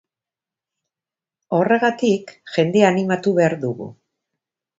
Horregatik, 1.57 2.33
jendea 2.57 2.89
animatu 2.95 3.35
behar 3.37 3.57
dugu. 3.69 3.91